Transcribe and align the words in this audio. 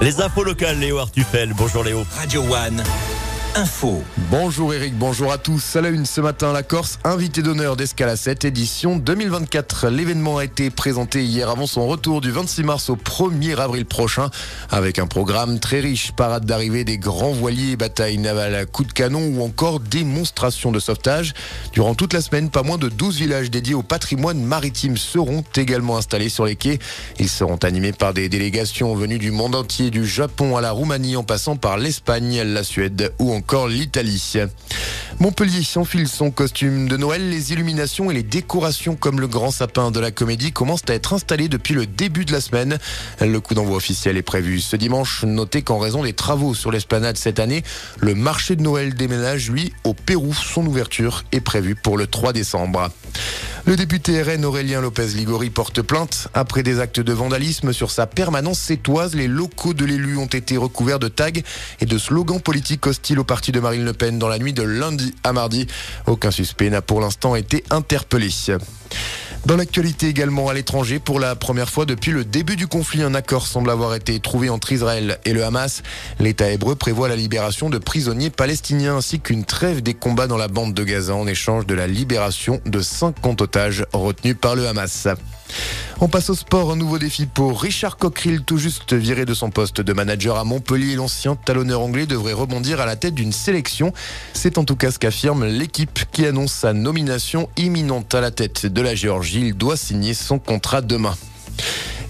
Les 0.00 0.20
infos 0.20 0.44
locales, 0.44 0.78
Léo 0.78 0.98
Artufel. 0.98 1.52
Bonjour 1.54 1.84
Léo. 1.84 2.04
Radio 2.16 2.42
One. 2.42 2.82
Info. 3.56 4.02
Bonjour 4.32 4.74
Eric, 4.74 4.98
bonjour 4.98 5.30
à 5.30 5.38
tous. 5.38 5.76
À 5.76 5.80
la 5.80 5.90
une 5.90 6.06
ce 6.06 6.20
matin, 6.20 6.52
la 6.52 6.64
Corse, 6.64 6.98
invité 7.04 7.40
d'honneur 7.40 7.76
d'Escala 7.76 8.16
7, 8.16 8.44
édition 8.46 8.96
2024. 8.96 9.90
L'événement 9.90 10.38
a 10.38 10.44
été 10.44 10.70
présenté 10.70 11.22
hier 11.22 11.48
avant 11.48 11.68
son 11.68 11.86
retour 11.86 12.20
du 12.20 12.32
26 12.32 12.64
mars 12.64 12.90
au 12.90 12.96
1er 12.96 13.56
avril 13.56 13.86
prochain, 13.86 14.28
avec 14.72 14.98
un 14.98 15.06
programme 15.06 15.60
très 15.60 15.78
riche, 15.78 16.10
parade 16.10 16.46
d'arrivée 16.46 16.82
des 16.82 16.98
grands 16.98 17.30
voiliers, 17.30 17.76
batailles 17.76 18.18
navales 18.18 18.56
à 18.56 18.64
coups 18.66 18.88
de 18.88 18.92
canon 18.92 19.24
ou 19.24 19.44
encore 19.44 19.78
démonstrations 19.78 20.72
de 20.72 20.80
sauvetage. 20.80 21.32
Durant 21.72 21.94
toute 21.94 22.12
la 22.12 22.22
semaine, 22.22 22.50
pas 22.50 22.64
moins 22.64 22.78
de 22.78 22.88
12 22.88 23.18
villages 23.18 23.52
dédiés 23.52 23.74
au 23.74 23.84
patrimoine 23.84 24.42
maritime 24.42 24.96
seront 24.96 25.44
également 25.54 25.96
installés 25.96 26.28
sur 26.28 26.44
les 26.44 26.56
quais. 26.56 26.80
Ils 27.20 27.28
seront 27.28 27.58
animés 27.58 27.92
par 27.92 28.14
des 28.14 28.28
délégations 28.28 28.96
venues 28.96 29.18
du 29.18 29.30
monde 29.30 29.54
entier, 29.54 29.90
du 29.90 30.04
Japon 30.04 30.56
à 30.56 30.60
la 30.60 30.72
Roumanie 30.72 31.14
en 31.14 31.22
passant 31.22 31.54
par 31.54 31.78
l'Espagne, 31.78 32.42
la 32.42 32.64
Suède 32.64 33.12
ou 33.20 33.32
encore 33.32 33.43
encore 33.44 33.68
l'Italie. 33.68 34.36
Montpellier 35.20 35.62
enfile 35.76 36.08
son 36.08 36.30
costume 36.30 36.88
de 36.88 36.96
Noël. 36.96 37.28
Les 37.28 37.52
illuminations 37.52 38.10
et 38.10 38.14
les 38.14 38.22
décorations 38.22 38.96
comme 38.96 39.20
le 39.20 39.28
grand 39.28 39.50
sapin 39.50 39.90
de 39.90 40.00
la 40.00 40.10
comédie 40.10 40.50
commencent 40.50 40.88
à 40.88 40.94
être 40.94 41.12
installées 41.12 41.48
depuis 41.48 41.74
le 41.74 41.84
début 41.84 42.24
de 42.24 42.32
la 42.32 42.40
semaine. 42.40 42.78
Le 43.20 43.40
coup 43.40 43.52
d'envoi 43.52 43.76
officiel 43.76 44.16
est 44.16 44.22
prévu 44.22 44.60
ce 44.60 44.76
dimanche. 44.76 45.24
Notez 45.24 45.60
qu'en 45.60 45.78
raison 45.78 46.02
des 46.02 46.14
travaux 46.14 46.54
sur 46.54 46.72
l'esplanade 46.72 47.18
cette 47.18 47.38
année, 47.38 47.64
le 48.00 48.14
marché 48.14 48.56
de 48.56 48.62
Noël 48.62 48.94
déménage, 48.94 49.50
lui, 49.50 49.74
au 49.84 49.92
Pérou. 49.92 50.32
Son 50.32 50.64
ouverture 50.64 51.24
est 51.30 51.42
prévue 51.42 51.74
pour 51.74 51.98
le 51.98 52.06
3 52.06 52.32
décembre. 52.32 52.88
Le 53.66 53.76
député 53.76 54.22
RN 54.22 54.44
Aurélien 54.44 54.82
Lopez 54.82 55.06
Ligori 55.06 55.48
porte 55.48 55.80
plainte. 55.80 56.28
Après 56.34 56.62
des 56.62 56.80
actes 56.80 57.00
de 57.00 57.12
vandalisme 57.14 57.72
sur 57.72 57.90
sa 57.90 58.06
permanence 58.06 58.58
sétoise, 58.58 59.14
les 59.14 59.26
locaux 59.26 59.72
de 59.72 59.86
l'élu 59.86 60.18
ont 60.18 60.26
été 60.26 60.58
recouverts 60.58 60.98
de 60.98 61.08
tags 61.08 61.30
et 61.80 61.86
de 61.86 61.96
slogans 61.96 62.42
politiques 62.42 62.86
hostiles 62.86 63.18
au 63.18 63.24
parti 63.24 63.52
de 63.52 63.60
Marine 63.60 63.86
Le 63.86 63.94
Pen 63.94 64.18
dans 64.18 64.28
la 64.28 64.38
nuit 64.38 64.52
de 64.52 64.62
lundi 64.62 65.14
à 65.24 65.32
mardi. 65.32 65.66
Aucun 66.06 66.30
suspect 66.30 66.68
n'a 66.68 66.82
pour 66.82 67.00
l'instant 67.00 67.36
été 67.36 67.64
interpellé. 67.70 68.28
Dans 69.46 69.56
l'actualité 69.56 70.08
également 70.08 70.48
à 70.48 70.54
l'étranger, 70.54 70.98
pour 70.98 71.20
la 71.20 71.36
première 71.36 71.68
fois 71.68 71.84
depuis 71.84 72.12
le 72.12 72.24
début 72.24 72.56
du 72.56 72.66
conflit, 72.66 73.02
un 73.02 73.14
accord 73.14 73.46
semble 73.46 73.68
avoir 73.68 73.94
été 73.94 74.18
trouvé 74.18 74.48
entre 74.48 74.72
Israël 74.72 75.18
et 75.26 75.34
le 75.34 75.44
Hamas. 75.44 75.82
L'État 76.18 76.50
hébreu 76.50 76.76
prévoit 76.76 77.08
la 77.08 77.16
libération 77.16 77.68
de 77.68 77.76
prisonniers 77.76 78.30
palestiniens 78.30 78.96
ainsi 78.96 79.20
qu'une 79.20 79.44
trêve 79.44 79.82
des 79.82 79.92
combats 79.92 80.28
dans 80.28 80.38
la 80.38 80.48
bande 80.48 80.72
de 80.72 80.82
Gaza 80.82 81.14
en 81.14 81.26
échange 81.26 81.66
de 81.66 81.74
la 81.74 81.86
libération 81.86 82.62
de 82.64 82.80
50 82.80 83.42
otages 83.42 83.84
retenus 83.92 84.36
par 84.40 84.56
le 84.56 84.66
Hamas. 84.66 85.08
On 86.00 86.08
passe 86.08 86.28
au 86.28 86.34
sport, 86.34 86.72
un 86.72 86.76
nouveau 86.76 86.98
défi 86.98 87.24
pour 87.24 87.62
Richard 87.62 87.96
Cockerill, 87.96 88.42
tout 88.42 88.58
juste 88.58 88.92
viré 88.92 89.24
de 89.24 89.32
son 89.32 89.50
poste 89.50 89.80
de 89.80 89.92
manager 89.92 90.36
à 90.36 90.44
Montpellier. 90.44 90.96
L'ancien 90.96 91.36
talonneur 91.36 91.80
anglais 91.80 92.06
devrait 92.06 92.32
rebondir 92.32 92.80
à 92.80 92.86
la 92.86 92.96
tête 92.96 93.14
d'une 93.14 93.32
sélection. 93.32 93.92
C'est 94.32 94.58
en 94.58 94.64
tout 94.64 94.76
cas 94.76 94.90
ce 94.90 94.98
qu'affirme 94.98 95.44
l'équipe 95.44 96.00
qui 96.10 96.26
annonce 96.26 96.52
sa 96.52 96.72
nomination 96.72 97.48
imminente 97.56 98.12
à 98.14 98.20
la 98.20 98.32
tête 98.32 98.66
de 98.66 98.82
la 98.82 98.94
Géorgie. 98.94 99.46
Il 99.46 99.54
doit 99.54 99.76
signer 99.76 100.14
son 100.14 100.38
contrat 100.38 100.80
demain. 100.80 101.14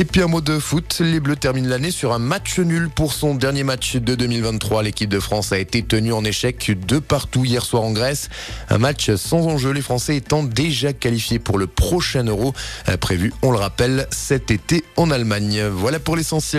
Et 0.00 0.06
puis 0.06 0.22
un 0.22 0.28
mot 0.28 0.40
de 0.40 0.58
foot, 0.58 1.02
les 1.04 1.20
Bleus 1.20 1.36
terminent 1.36 1.68
l'année 1.68 1.90
sur 1.90 2.14
un 2.14 2.18
match 2.18 2.58
nul 2.58 2.88
pour 2.88 3.12
son 3.12 3.34
dernier 3.34 3.64
match 3.64 3.96
de 3.96 4.14
2023. 4.14 4.82
L'équipe 4.82 5.10
de 5.10 5.20
France 5.20 5.52
a 5.52 5.58
été 5.58 5.82
tenue 5.82 6.14
en 6.14 6.24
échec 6.24 6.72
de 6.86 6.98
partout 7.00 7.44
hier 7.44 7.62
soir 7.62 7.82
en 7.82 7.92
Grèce. 7.92 8.30
Un 8.70 8.78
match 8.78 9.14
sans 9.16 9.46
enjeu, 9.46 9.72
les 9.72 9.82
Français 9.82 10.16
étant 10.16 10.42
déjà 10.42 10.94
qualifiés 10.94 11.38
pour 11.38 11.58
le 11.58 11.66
prochain 11.66 12.24
Euro, 12.24 12.54
prévu, 12.98 13.34
on 13.42 13.52
le 13.52 13.58
rappelle, 13.58 14.06
cet 14.10 14.50
été 14.50 14.84
en 14.96 15.10
Allemagne. 15.10 15.64
Voilà 15.66 15.98
pour 15.98 16.16
l'essentiel. 16.16 16.58